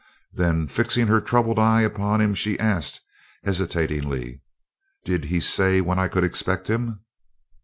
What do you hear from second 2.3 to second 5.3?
she asked hesitatingly: "Did